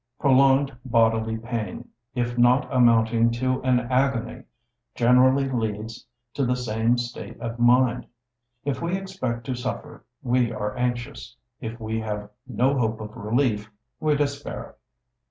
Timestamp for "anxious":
10.75-11.35